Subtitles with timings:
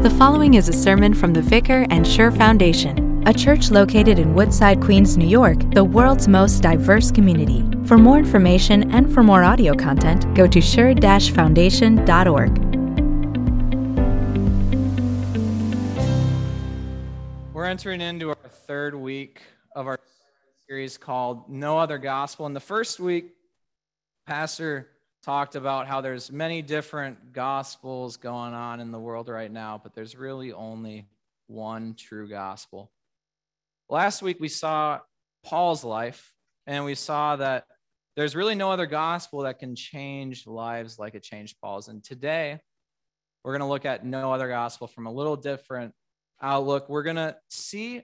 [0.00, 4.32] The following is a sermon from the Vicar and Sure Foundation, a church located in
[4.32, 7.62] Woodside, Queens, New York, the world's most diverse community.
[7.84, 12.58] For more information and for more audio content, go to sure-foundation.org.
[17.52, 19.42] We're entering into our third week
[19.76, 20.00] of our
[20.66, 22.46] series called No Other Gospel.
[22.46, 23.34] In the first week,
[24.26, 24.88] Pastor
[25.22, 29.94] talked about how there's many different gospels going on in the world right now, but
[29.94, 31.06] there's really only
[31.46, 32.90] one true gospel.
[33.88, 35.00] Last week we saw
[35.44, 36.32] Paul's life,
[36.66, 37.64] and we saw that
[38.16, 41.88] there's really no other gospel that can change lives like it changed Paul's.
[41.88, 42.60] And today
[43.44, 45.92] we're going to look at no other gospel from a little different
[46.40, 46.88] outlook.
[46.88, 48.02] We're going to see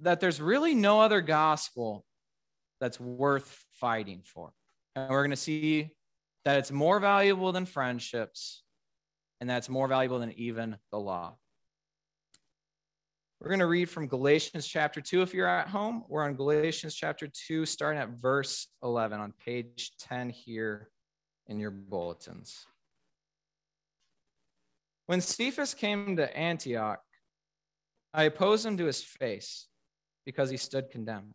[0.00, 2.04] that there's really no other gospel
[2.80, 4.52] that's worth fighting for.
[4.96, 5.90] And we're going to see
[6.44, 8.62] that it's more valuable than friendships,
[9.40, 11.36] and that's more valuable than even the law.
[13.40, 16.04] We're going to read from Galatians chapter 2 if you're at home.
[16.08, 20.88] We're on Galatians chapter 2, starting at verse 11 on page 10 here
[21.46, 22.66] in your bulletins.
[25.06, 27.02] When Cephas came to Antioch,
[28.14, 29.66] I opposed him to his face
[30.24, 31.34] because he stood condemned.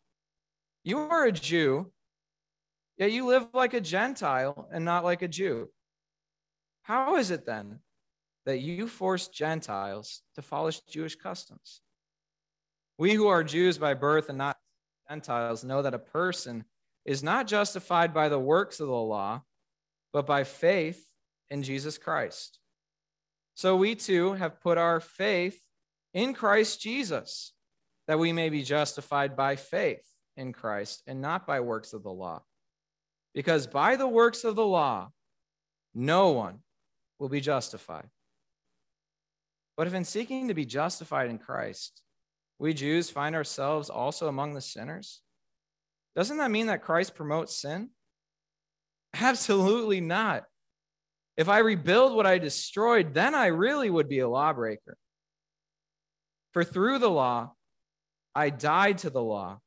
[0.83, 1.91] you are a Jew,
[2.97, 5.69] yet you live like a Gentile and not like a Jew.
[6.83, 7.79] How is it then
[8.45, 11.81] that you force Gentiles to follow Jewish customs?
[12.97, 14.57] We who are Jews by birth and not
[15.09, 16.65] Gentiles know that a person
[17.05, 19.41] is not justified by the works of the law,
[20.13, 21.03] but by faith
[21.49, 22.59] in Jesus Christ.
[23.53, 25.59] So we too have put our faith
[26.13, 27.53] in Christ Jesus,
[28.07, 30.10] that we may be justified by faith
[30.41, 32.43] in Christ and not by works of the law.
[33.33, 35.11] Because by the works of the law,
[35.93, 36.59] no one
[37.19, 38.09] will be justified.
[39.77, 42.01] But if in seeking to be justified in Christ,
[42.59, 45.21] we Jews find ourselves also among the sinners,
[46.15, 47.89] doesn't that mean that Christ promotes sin?
[49.13, 50.43] Absolutely not.
[51.37, 54.97] If I rebuild what I destroyed, then I really would be a lawbreaker.
[56.51, 57.53] For through the law,
[58.35, 59.59] I died to the law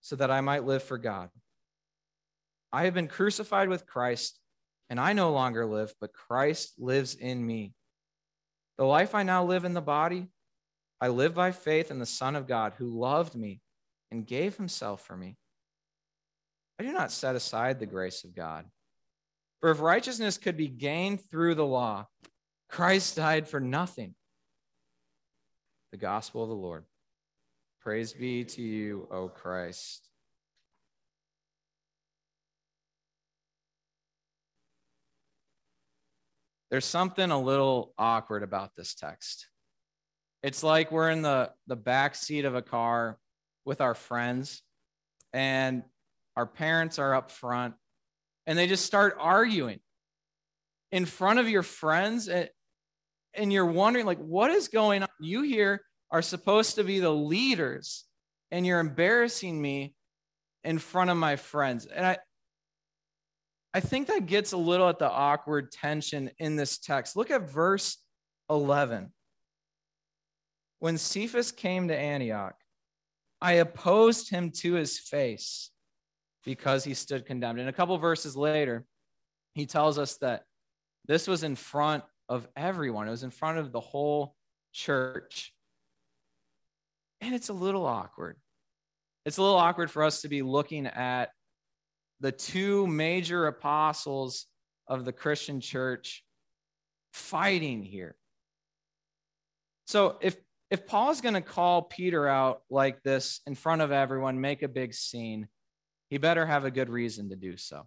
[0.00, 1.30] so that I might live for God.
[2.72, 4.38] I have been crucified with Christ,
[4.90, 7.74] and I no longer live, but Christ lives in me.
[8.76, 10.28] The life I now live in the body,
[11.00, 13.60] I live by faith in the Son of God who loved me
[14.10, 15.36] and gave himself for me.
[16.78, 18.64] I do not set aside the grace of God.
[19.60, 22.06] For if righteousness could be gained through the law,
[22.68, 24.14] Christ died for nothing.
[25.90, 26.84] The gospel of the Lord.
[27.80, 30.08] Praise be to you, O Christ.
[36.70, 39.48] There's something a little awkward about this text.
[40.42, 43.18] It's like we're in the, the back seat of a car
[43.64, 44.62] with our friends,
[45.32, 45.82] and
[46.36, 47.74] our parents are up front,
[48.46, 49.80] and they just start arguing
[50.92, 52.50] in front of your friends, and,
[53.34, 55.08] and you're wondering, like, what is going on?
[55.20, 58.04] You hear are supposed to be the leaders,
[58.50, 59.94] and you're embarrassing me
[60.64, 61.86] in front of my friends.
[61.86, 62.18] And I,
[63.74, 67.16] I think that gets a little at the awkward tension in this text.
[67.16, 67.98] Look at verse
[68.50, 69.12] 11.
[70.80, 72.54] When Cephas came to Antioch,
[73.40, 75.70] I opposed him to his face
[76.44, 77.60] because he stood condemned.
[77.60, 78.84] And a couple verses later,
[79.54, 80.44] he tells us that
[81.06, 84.34] this was in front of everyone, it was in front of the whole
[84.72, 85.52] church.
[87.20, 88.36] And it's a little awkward.
[89.24, 91.30] It's a little awkward for us to be looking at
[92.20, 94.46] the two major apostles
[94.86, 96.24] of the Christian church
[97.12, 98.16] fighting here.
[99.86, 100.36] So if
[100.70, 104.68] if Paul's going to call Peter out like this in front of everyone, make a
[104.68, 105.48] big scene,
[106.10, 107.86] he better have a good reason to do so.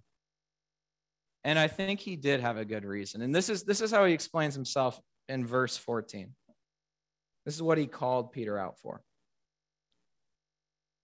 [1.44, 3.22] And I think he did have a good reason.
[3.22, 6.34] And this is this is how he explains himself in verse 14.
[7.45, 9.01] This is what he called Peter out for.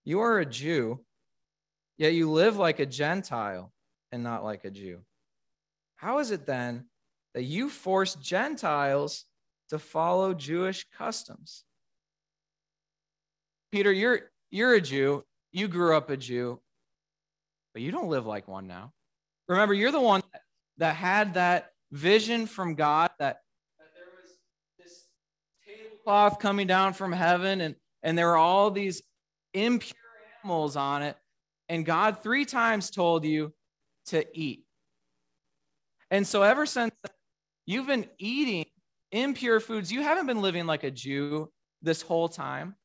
[0.08, 1.02] You are a Jew,
[1.98, 3.74] yet you live like a Gentile
[4.14, 5.02] and not like a Jew.
[5.98, 6.86] How is it then
[7.34, 9.26] that you force Gentiles
[9.68, 11.66] to follow Jewish customs.
[13.70, 15.26] Peter, you're, you're a Jew.
[15.52, 16.62] You grew up a Jew,
[17.74, 18.94] but you don't live like one now.
[19.50, 20.24] Remember, you're the one
[20.78, 23.42] that had that vision from God that,
[23.78, 24.32] that there was
[24.80, 25.08] this
[25.68, 29.02] tablecloth coming down from heaven and, and there were all these
[29.58, 29.94] impure
[30.44, 31.18] animals on it.
[31.70, 33.54] And God three times told you
[34.08, 34.64] to eat.
[36.10, 36.94] And so ever since
[37.66, 38.66] you've been eating
[39.12, 41.52] impure foods, you haven't been living like a Jew
[41.82, 42.76] this whole time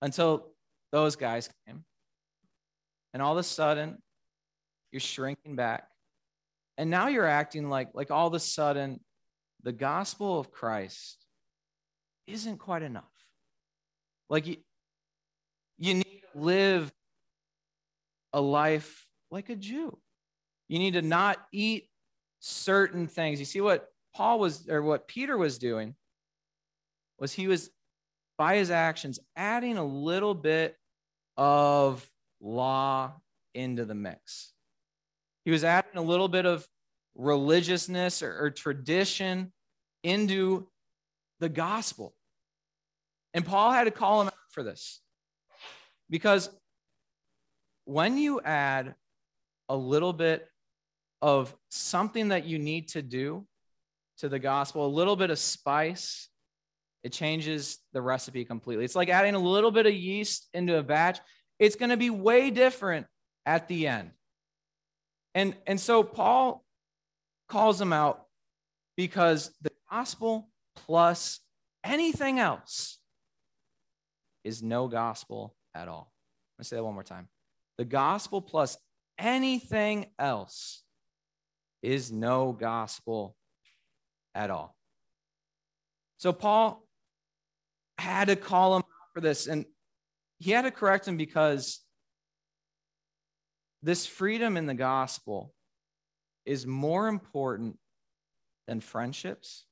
[0.00, 0.52] until
[0.92, 1.84] those guys came.
[3.12, 3.98] And all of a sudden,
[4.92, 5.88] you're shrinking back.
[6.78, 9.00] And now you're acting like, like all of a sudden,
[9.62, 11.24] the gospel of Christ
[12.26, 13.04] isn't quite enough.
[14.30, 14.56] Like you,
[15.78, 16.92] you need to live
[18.32, 19.98] a life like a Jew.
[20.68, 21.88] You need to not eat
[22.40, 23.38] certain things.
[23.38, 25.94] You see what Paul was, or what Peter was doing,
[27.18, 27.70] was he was,
[28.38, 30.76] by his actions, adding a little bit
[31.36, 32.08] of
[32.40, 33.12] law
[33.54, 34.52] into the mix.
[35.44, 36.66] He was adding a little bit of
[37.14, 39.52] religiousness or, or tradition
[40.02, 40.68] into
[41.38, 42.14] the gospel.
[43.34, 45.01] And Paul had to call him out for this
[46.12, 46.50] because
[47.86, 48.94] when you add
[49.70, 50.46] a little bit
[51.22, 53.46] of something that you need to do
[54.18, 56.28] to the gospel, a little bit of spice,
[57.02, 58.84] it changes the recipe completely.
[58.84, 61.18] It's like adding a little bit of yeast into a batch.
[61.58, 63.06] It's going to be way different
[63.46, 64.10] at the end.
[65.34, 66.62] And, and so Paul
[67.48, 68.26] calls them out
[68.98, 71.40] because the gospel plus
[71.82, 72.98] anything else
[74.44, 76.12] is no gospel at all.
[76.58, 77.28] Let's say that one more time.
[77.78, 78.76] The gospel plus
[79.18, 80.82] anything else
[81.82, 83.36] is no gospel
[84.34, 84.76] at all.
[86.18, 86.86] So Paul
[87.98, 88.82] had to call him
[89.14, 89.64] for this, and
[90.38, 91.80] he had to correct him because
[93.82, 95.52] this freedom in the gospel
[96.44, 97.78] is more important
[98.68, 99.64] than friendships.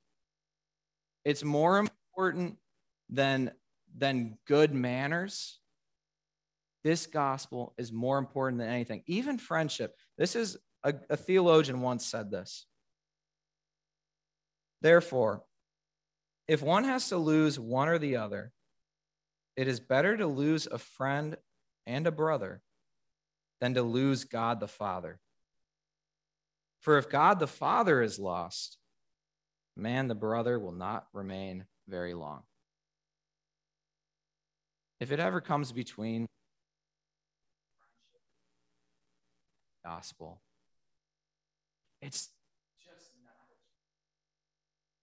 [1.25, 2.57] It's more important
[3.09, 3.53] than,
[3.97, 5.60] than good manners.
[6.83, 9.95] This gospel is more important than anything, even friendship.
[10.17, 12.67] This is a, a theologian once said this.
[14.81, 15.43] Therefore,
[16.49, 18.53] if one has to lose one or the other,
[19.57, 21.37] it is better to lose a friend
[21.87, 22.63] and a brother
[23.61, 25.21] than to lose God the Father.
[26.81, 28.79] For if God the Father is lost,
[29.77, 32.43] man the brother will not remain very long.
[34.99, 36.27] If it ever comes between
[39.91, 40.41] gospel,
[42.01, 42.29] it's
[42.81, 43.35] just not.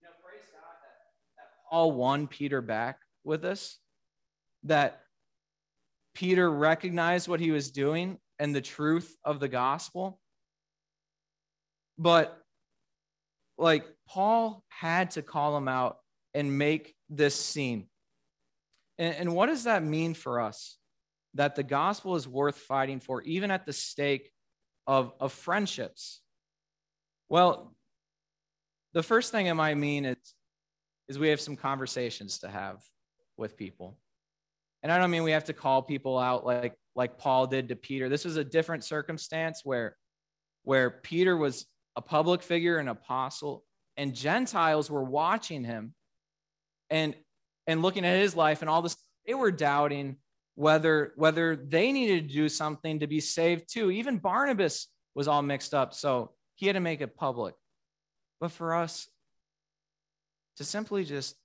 [0.02, 3.80] You know, praise God that, that Paul won Peter back with us,
[4.64, 5.02] that
[6.16, 10.20] Peter recognized what he was doing and the truth of the gospel.
[11.98, 12.42] But
[13.58, 15.98] like Paul had to call him out
[16.34, 17.88] and make this scene.
[18.98, 20.78] And, and, what does that mean for us?
[21.34, 24.32] That the gospel is worth fighting for, even at the stake
[24.88, 26.22] of, of friendships.
[27.30, 27.76] Well,
[28.94, 30.18] the first thing it might mean is,
[31.08, 32.82] is we have some conversations to have
[33.38, 33.98] with people.
[34.84, 37.76] And I don't mean we have to call people out like like Paul did to
[37.76, 38.10] Peter.
[38.10, 39.96] This was a different circumstance where
[40.64, 41.66] where Peter was
[41.96, 43.64] a public figure, an apostle,
[43.98, 45.94] and Gentiles were watching him
[46.90, 47.16] and
[47.66, 50.16] and looking at his life and all this they were doubting
[50.58, 53.92] whether whether they needed to do something to be saved too.
[53.92, 57.54] Even Barnabas was all mixed up, so he had to make it public.
[58.42, 59.08] But for us
[60.56, 61.36] to simply just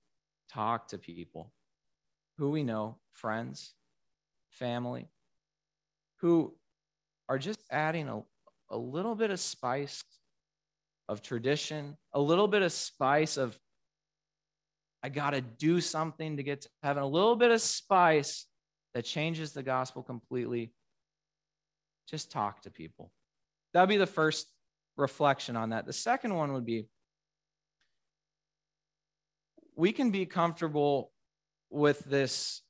[0.50, 1.52] talk to people
[2.38, 3.74] who we know, friends,
[4.48, 5.10] family,
[6.22, 6.54] who
[7.28, 8.22] are just adding a,
[8.70, 10.02] a little bit of spice
[11.10, 13.58] of tradition, a little bit of spice of,
[15.02, 18.46] I got to do something to get to heaven, a little bit of spice
[18.94, 20.72] that changes the gospel completely.
[22.08, 23.12] Just talk to people.
[23.72, 24.48] That'd be the first
[24.96, 25.86] reflection on that.
[25.86, 26.86] The second one would be
[29.76, 31.10] we can be comfortable
[31.70, 32.62] with this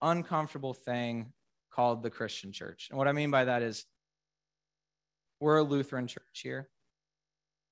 [0.00, 1.32] uncomfortable thing
[1.72, 2.88] called the Christian church.
[2.90, 3.84] And what I mean by that is
[5.40, 6.68] we're a Lutheran church here.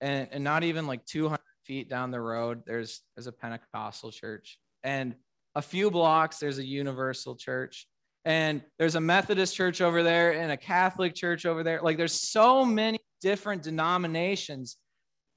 [0.01, 4.59] And, and not even like 200 feet down the road, there's, there's a Pentecostal church.
[4.83, 5.15] And
[5.55, 7.87] a few blocks, there's a universal church.
[8.25, 11.81] And there's a Methodist church over there and a Catholic church over there.
[11.83, 14.77] Like there's so many different denominations.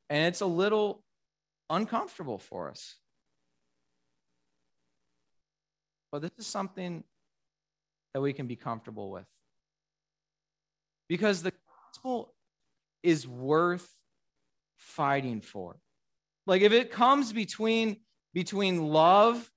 [0.10, 1.04] And it's a little
[1.70, 2.96] uncomfortable for us.
[6.12, 7.04] But this is something
[8.14, 9.26] that we can be comfortable with.
[11.10, 11.54] Because the
[11.94, 12.34] gospel
[13.04, 13.88] is worth
[14.78, 15.78] fighting for.
[16.48, 17.98] Like if it comes between
[18.34, 19.50] between love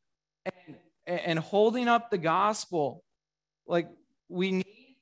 [1.06, 3.04] and and holding up the gospel,
[3.66, 3.88] like
[4.28, 4.96] we need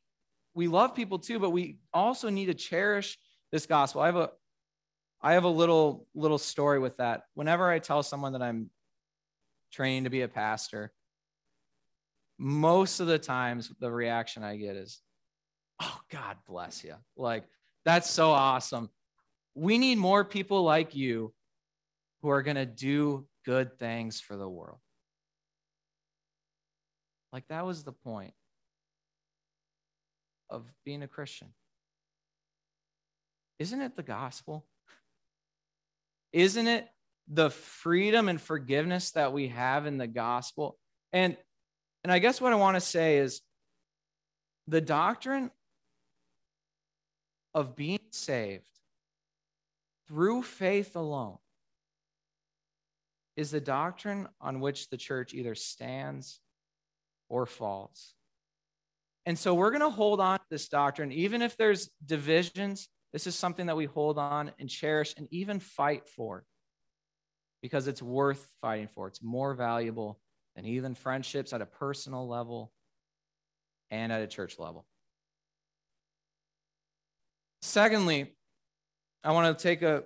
[0.54, 3.18] we love people too, but we also need to cherish
[3.52, 4.00] this gospel.
[4.00, 4.30] I have a
[5.20, 7.24] I have a little little story with that.
[7.34, 8.70] Whenever I tell someone that I'm
[9.72, 10.92] training to be a pastor,
[12.38, 15.00] most of the times the reaction I get is,
[15.80, 17.44] "Oh, God bless you." Like
[17.84, 18.90] that's so awesome.
[19.54, 21.34] We need more people like you
[22.22, 24.78] who are going to do good things for the world.
[27.32, 28.34] Like that was the point
[30.48, 31.48] of being a Christian.
[33.58, 34.64] Isn't it the gospel?
[36.32, 36.88] Isn't it
[37.28, 40.78] the freedom and forgiveness that we have in the gospel?
[41.12, 41.36] And
[42.04, 43.40] and I guess what I want to say is
[44.68, 45.50] the doctrine
[47.52, 48.64] of being saved
[50.06, 51.38] through faith alone
[53.36, 56.40] is the doctrine on which the church either stands
[57.28, 58.14] or false.
[59.24, 62.88] And so we're going to hold on to this doctrine, even if there's divisions.
[63.12, 66.44] This is something that we hold on and cherish and even fight for
[67.62, 69.08] because it's worth fighting for.
[69.08, 70.20] It's more valuable
[70.54, 72.72] than even friendships at a personal level
[73.90, 74.86] and at a church level.
[77.62, 78.36] Secondly,
[79.24, 80.04] I want to take a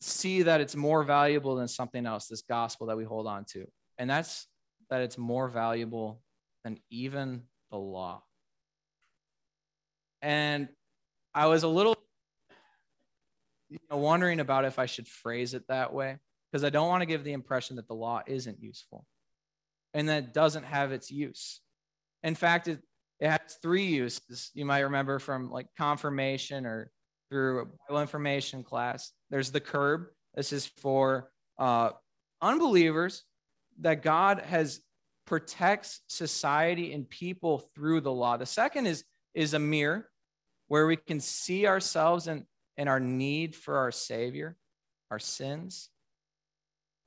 [0.00, 3.66] see that it's more valuable than something else, this gospel that we hold on to.
[3.98, 4.46] And that's
[4.90, 6.20] that it's more valuable
[6.64, 8.22] than even the law.
[10.22, 10.68] And
[11.34, 11.96] I was a little
[13.68, 16.18] you know, wondering about if I should phrase it that way
[16.50, 19.06] because I don't want to give the impression that the law isn't useful
[19.94, 21.60] and that doesn't have its use.
[22.22, 22.80] In fact, it,
[23.20, 24.50] it has three uses.
[24.54, 26.90] You might remember from like confirmation or
[27.30, 29.12] through a Bible information class.
[29.30, 30.06] There's the curb.
[30.34, 31.90] This is for uh,
[32.40, 33.24] unbelievers
[33.80, 34.80] that God has
[35.28, 38.38] protects society and people through the law.
[38.38, 39.04] The second is
[39.34, 40.08] is a mirror
[40.68, 42.44] where we can see ourselves and,
[42.78, 44.56] and our need for our Savior,
[45.10, 45.90] our sins.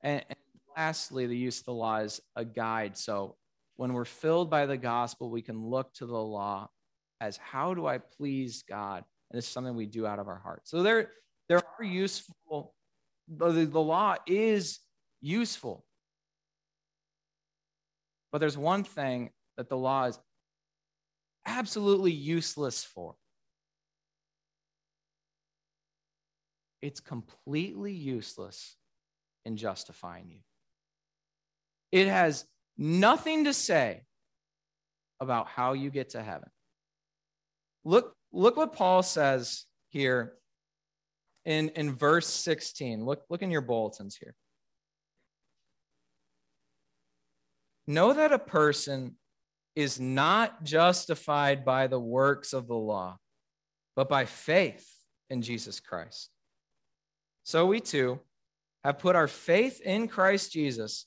[0.02, 0.38] And, and
[0.76, 2.96] lastly, the use of the law is a guide.
[2.96, 3.36] So
[3.74, 6.70] when we're filled by the gospel, we can look to the law
[7.20, 9.04] as how do I please God?
[9.30, 10.62] And is something we do out of our heart.
[10.64, 11.10] So there,
[11.48, 12.74] there are useful,
[13.28, 14.78] the, the law is
[15.20, 15.84] useful.
[18.32, 20.18] But there's one thing that the law is
[21.46, 23.14] absolutely useless for.
[26.80, 28.76] It's completely useless
[29.44, 30.38] in justifying you.
[31.92, 32.46] It has
[32.78, 34.02] nothing to say
[35.20, 36.48] about how you get to heaven.
[37.84, 40.34] Look, look what Paul says here
[41.44, 43.04] in, in verse 16.
[43.04, 44.34] Look, look in your bulletins here.
[47.86, 49.16] Know that a person
[49.74, 53.16] is not justified by the works of the law,
[53.96, 54.88] but by faith
[55.30, 56.30] in Jesus Christ.
[57.44, 58.20] So we too
[58.84, 61.06] have put our faith in Christ Jesus,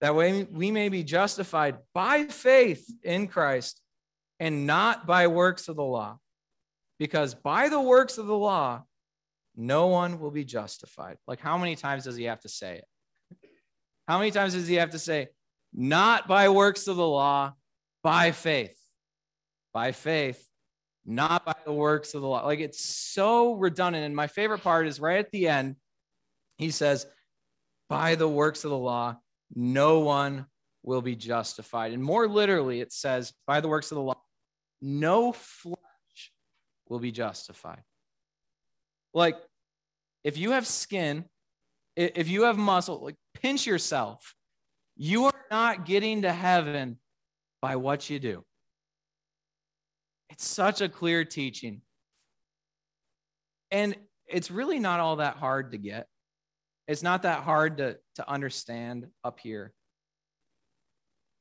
[0.00, 3.80] that way we may be justified by faith in Christ
[4.38, 6.18] and not by works of the law.
[6.98, 8.82] Because by the works of the law,
[9.56, 11.16] no one will be justified.
[11.26, 12.84] Like, how many times does he have to say it?
[14.06, 15.28] How many times does he have to say,
[15.72, 17.54] not by works of the law,
[18.02, 18.76] by faith?
[19.72, 20.44] By faith,
[21.06, 22.44] not by the works of the law.
[22.44, 24.04] Like, it's so redundant.
[24.04, 25.76] And my favorite part is right at the end,
[26.58, 27.06] he says,
[27.88, 29.18] by the works of the law,
[29.54, 30.46] no one
[30.82, 31.92] will be justified.
[31.92, 34.20] And more literally, it says, by the works of the law,
[34.82, 35.76] no flesh
[36.88, 37.82] will be justified.
[39.12, 39.36] Like,
[40.24, 41.24] if you have skin,
[41.96, 44.34] if you have muscle, like pinch yourself.
[45.02, 46.98] You are not getting to heaven
[47.62, 48.44] by what you do.
[50.28, 51.80] It's such a clear teaching.
[53.70, 56.06] And it's really not all that hard to get.
[56.86, 59.72] It's not that hard to, to understand up here.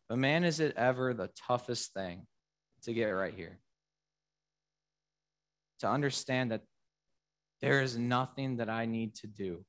[0.08, 2.28] But man, is it ever the toughest thing
[2.84, 3.60] to get right here?
[5.82, 6.62] To understand that
[7.60, 9.66] there is nothing that I need to do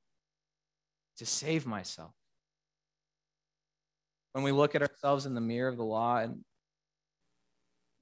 [1.17, 2.13] to save myself.
[4.33, 6.45] When we look at ourselves in the mirror of the law and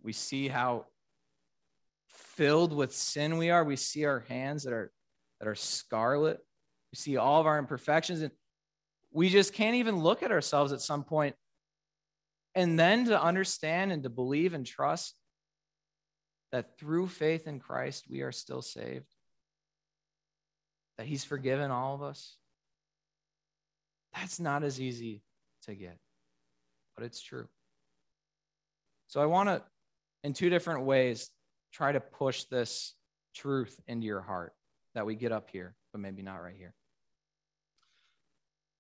[0.03, 0.87] we see how
[2.09, 4.93] filled with sin we are, we see our hands that are
[5.41, 6.39] that are scarlet.
[6.93, 8.33] We see all of our imperfections and
[9.13, 11.35] we just can't even look at ourselves at some point
[12.55, 15.15] and then to understand and to believe and trust
[16.51, 19.07] that through faith in Christ, we are still saved,
[20.97, 22.37] that He's forgiven all of us.
[24.15, 25.23] That's not as easy
[25.67, 25.99] to get,
[26.99, 27.47] but it's true.
[29.07, 29.63] So I want to,
[30.25, 31.31] in two different ways,
[31.73, 32.95] try to push this
[33.37, 34.53] truth into your heart
[34.97, 36.75] that we get up here, but maybe not right here.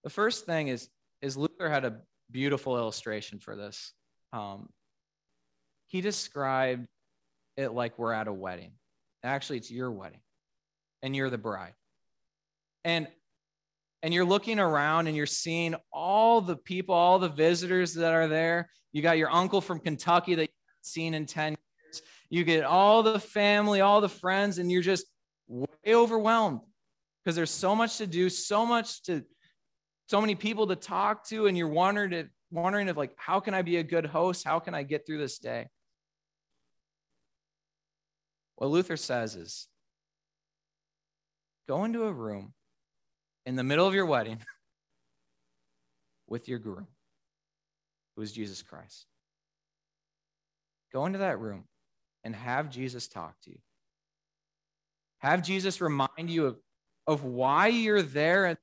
[0.02, 0.88] The first thing is,
[1.22, 2.00] is Luther had a
[2.32, 3.92] beautiful illustration for this.
[4.32, 4.68] Um,
[5.86, 6.88] he described
[7.56, 8.72] it like we're at a wedding.
[9.22, 10.20] Actually, it's your wedding,
[11.02, 11.74] and you're the bride.
[12.84, 13.06] And
[14.02, 18.28] and you're looking around and you're seeing all the people, all the visitors that are
[18.28, 18.70] there.
[18.92, 22.02] You got your uncle from Kentucky that you've seen in 10 years.
[22.30, 25.06] You get all the family, all the friends, and you're just
[25.48, 26.60] way overwhelmed
[27.24, 29.24] because there's so much to do, so much to
[30.08, 33.52] so many people to talk to, and you're wondering if, wondering if like, how can
[33.52, 34.42] I be a good host?
[34.42, 35.68] How can I get through this day?
[38.56, 39.68] What Luther says is
[41.68, 42.54] go into a room
[43.48, 44.38] in the middle of your wedding
[46.26, 46.86] with your groom,
[48.14, 49.06] who is Jesus Christ.
[50.92, 51.64] Go into that room
[52.24, 53.58] and have Jesus talk to you.
[55.20, 56.58] Have Jesus remind you of,
[57.06, 58.58] of why you're there and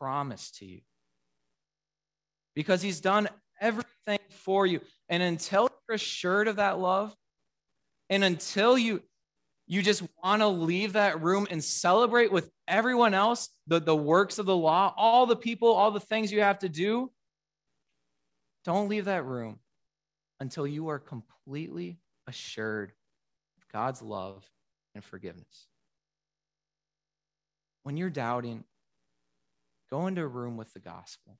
[0.00, 0.80] promise to you
[2.56, 3.28] because he's done
[3.60, 4.80] everything for you.
[5.08, 7.14] And until you're assured of that love,
[8.10, 9.02] and until you
[9.68, 14.38] you just want to leave that room and celebrate with everyone else the, the works
[14.38, 17.10] of the law, all the people, all the things you have to do,
[18.64, 19.60] don't leave that room
[20.40, 22.92] until you are completely assured
[23.58, 24.44] of God's love
[24.94, 25.66] and forgiveness.
[27.84, 28.64] When you're doubting,
[29.90, 31.38] Go into a room with the gospel.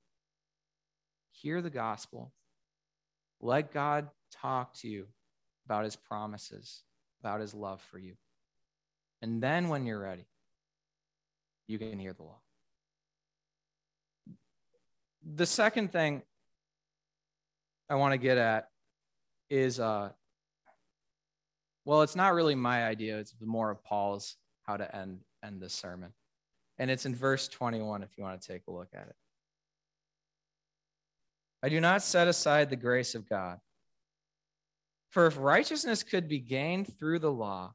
[1.31, 2.33] Hear the gospel.
[3.41, 5.07] Let God talk to you
[5.67, 6.83] about his promises,
[7.21, 8.15] about his love for you.
[9.23, 10.27] And then when you're ready,
[11.67, 12.41] you can hear the law.
[15.35, 16.23] The second thing
[17.91, 18.69] I want to get at
[19.51, 20.11] is uh
[21.85, 25.75] well, it's not really my idea, it's more of Paul's how to end end this
[25.75, 26.13] sermon.
[26.79, 29.17] And it's in verse 21 if you want to take a look at it.
[31.63, 33.59] I do not set aside the grace of God.
[35.11, 37.73] For if righteousness could be gained through the law,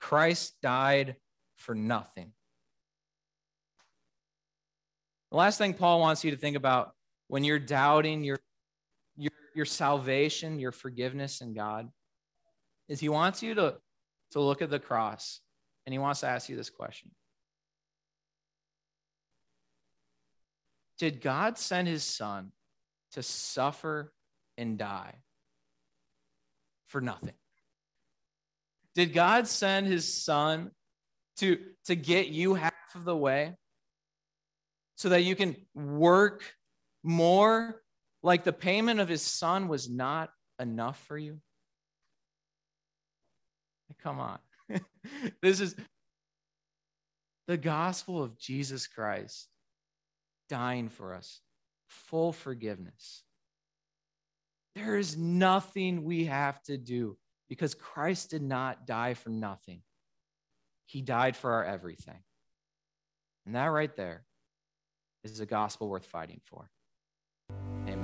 [0.00, 1.16] Christ died
[1.56, 2.32] for nothing.
[5.30, 6.92] The last thing Paul wants you to think about
[7.26, 8.38] when you're doubting your,
[9.16, 11.88] your, your salvation, your forgiveness in God,
[12.88, 13.76] is he wants you to,
[14.32, 15.40] to look at the cross
[15.86, 17.10] and he wants to ask you this question
[20.98, 22.52] Did God send his son
[23.12, 24.12] to suffer
[24.56, 25.14] and die
[26.94, 27.34] for nothing?
[28.94, 30.70] Did God send his son
[31.38, 33.56] to, to get you half of the way
[34.94, 36.44] so that you can work
[37.02, 37.82] more
[38.22, 40.30] like the payment of his son was not
[40.60, 41.40] enough for you?
[44.00, 44.38] Come on.
[45.42, 45.74] this is
[47.48, 49.48] the gospel of Jesus Christ
[50.48, 51.40] dying for us,
[51.88, 53.23] full forgiveness.
[54.74, 57.16] There is nothing we have to do
[57.48, 59.82] because Christ did not die for nothing.
[60.86, 62.22] He died for our everything.
[63.46, 64.24] And that right there
[65.22, 66.68] is a gospel worth fighting for.
[67.88, 68.03] Amen.